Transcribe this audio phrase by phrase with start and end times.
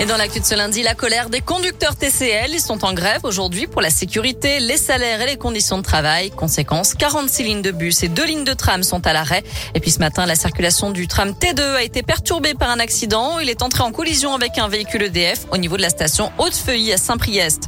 [0.00, 2.52] Et dans l'actu de ce lundi, la colère des conducteurs TCL.
[2.52, 6.30] Ils sont en grève aujourd'hui pour la sécurité, les salaires et les conditions de travail.
[6.30, 9.42] Conséquence, 46 lignes de bus et deux lignes de tram sont à l'arrêt.
[9.74, 13.40] Et puis ce matin, la circulation du tram T2 a été perturbée par un accident.
[13.40, 16.92] Il est entré en collision avec un véhicule EDF au niveau de la station Haute-Feuilly
[16.92, 17.64] à Saint-Priest.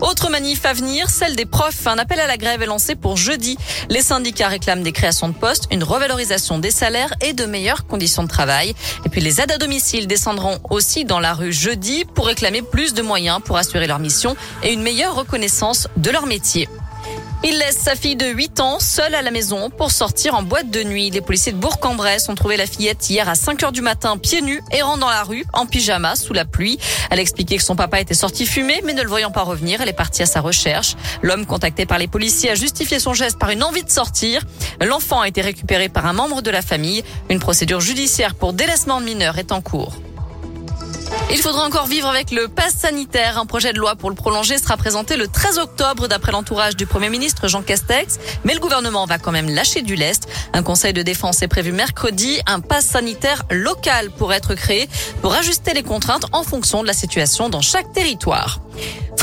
[0.00, 1.86] Autre manif à venir, celle des profs.
[1.86, 3.58] Un appel à la grève est lancé pour jeudi.
[3.90, 8.22] Les syndicats réclament des créations de postes, une revalorisation des salaires et de meilleures conditions
[8.22, 8.74] de travail.
[9.04, 11.73] Et puis les aides à domicile descendront aussi dans la rue jeudi
[12.14, 16.26] pour réclamer plus de moyens pour assurer leur mission et une meilleure reconnaissance de leur
[16.26, 16.68] métier.
[17.42, 20.70] Il laisse sa fille de 8 ans seule à la maison pour sortir en boîte
[20.70, 21.10] de nuit.
[21.10, 24.40] Les policiers de Bourg-en-Bresse ont trouvé la fillette hier à 5 heures du matin, pieds
[24.40, 26.78] nus, errant dans la rue, en pyjama, sous la pluie.
[27.10, 29.90] Elle expliquait que son papa était sorti fumer, mais ne le voyant pas revenir, elle
[29.90, 30.96] est partie à sa recherche.
[31.20, 34.40] L'homme contacté par les policiers a justifié son geste par une envie de sortir.
[34.80, 37.04] L'enfant a été récupéré par un membre de la famille.
[37.28, 39.96] Une procédure judiciaire pour délaissement de mineur est en cours.
[41.30, 43.38] Il faudra encore vivre avec le pass sanitaire.
[43.38, 46.86] Un projet de loi pour le prolonger sera présenté le 13 octobre d'après l'entourage du
[46.86, 48.18] Premier ministre Jean Castex.
[48.44, 50.28] Mais le gouvernement va quand même lâcher du lest.
[50.52, 52.40] Un conseil de défense est prévu mercredi.
[52.46, 54.88] Un pass sanitaire local pourrait être créé
[55.22, 58.60] pour ajuster les contraintes en fonction de la situation dans chaque territoire.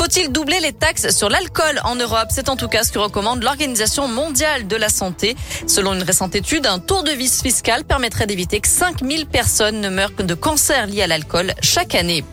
[0.02, 2.26] Faut-il doubler les taxes sur l'alcool en Europe?
[2.30, 5.36] C'est en tout cas ce que recommande l'Organisation mondiale de la santé.
[5.68, 9.88] Selon une récente étude, un tour de vis fiscal permettrait d'éviter que 5000 personnes ne
[9.88, 12.24] meurent de cancer lié à l'alcool chaque année.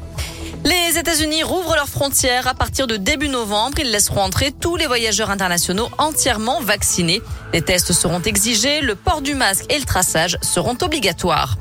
[0.66, 3.78] Les États-Unis rouvrent leurs frontières à partir de début novembre.
[3.78, 7.22] Ils laisseront entrer tous les voyageurs internationaux entièrement vaccinés.
[7.54, 11.56] Les tests seront exigés, le port du masque et le traçage seront obligatoires.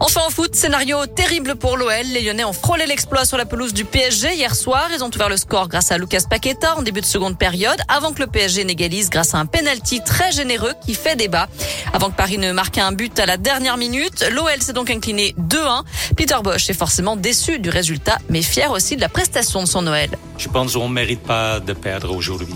[0.00, 1.90] Enfin en foot, scénario terrible pour l'OL.
[2.12, 4.88] Les Lyonnais ont frôlé l'exploit sur la pelouse du PSG hier soir.
[4.94, 8.12] Ils ont ouvert le score grâce à Lucas Paqueta en début de seconde période, avant
[8.12, 11.48] que le PSG n'égalise grâce à un penalty très généreux qui fait débat.
[11.92, 15.34] Avant que Paris ne marque un but à la dernière minute, l'OL s'est donc incliné
[15.40, 15.82] 2-1.
[16.16, 19.82] Peter Bosch est forcément déçu du résultat, mais fier aussi de la prestation de son
[19.82, 20.10] Noël.
[20.38, 22.54] Je pense qu'on mérite pas de perdre aujourd'hui,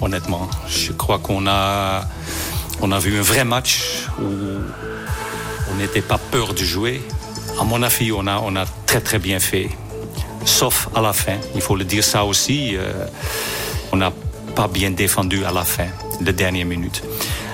[0.00, 0.48] honnêtement.
[0.68, 2.04] Je crois qu'on a,
[2.80, 4.06] on a vu un vrai match
[5.70, 7.02] on n'était pas peur de jouer.
[7.60, 9.68] À mon avis, on a, très très bien fait.
[10.44, 11.36] Sauf à la fin.
[11.54, 12.76] Il faut le dire ça aussi.
[12.76, 13.06] Euh,
[13.92, 14.12] on n'a
[14.54, 15.86] pas bien défendu à la fin,
[16.20, 17.02] les dernières minutes.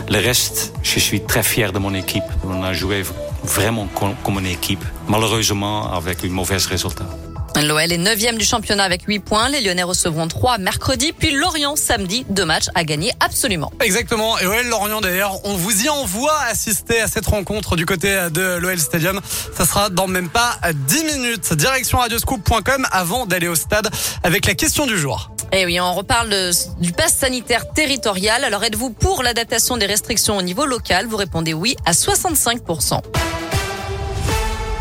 [0.08, 2.24] Le reste, je suis très fier de mon équipe.
[2.44, 3.02] On a joué
[3.44, 3.88] vraiment
[4.24, 4.84] comme une équipe.
[5.08, 7.06] Malheureusement, avec un mauvais résultat.
[7.56, 9.48] L'OL est 9 du championnat avec 8 points.
[9.48, 12.24] Les Lyonnais recevront 3 mercredi, puis Lorient samedi.
[12.28, 13.72] Deux matchs à gagner absolument.
[13.80, 14.38] Exactement.
[14.38, 18.56] Et OL Lorient d'ailleurs, on vous y envoie assister à cette rencontre du côté de
[18.56, 19.20] l'OL Stadium.
[19.56, 21.52] Ça sera dans même pas 10 minutes.
[21.54, 23.90] Direction radioscoop.com avant d'aller au stade
[24.22, 25.30] avec la question du jour.
[25.52, 28.44] Eh oui, on reparle du pass sanitaire territorial.
[28.44, 31.06] Alors êtes-vous pour l'adaptation des restrictions au niveau local?
[31.06, 33.00] Vous répondez oui à 65%.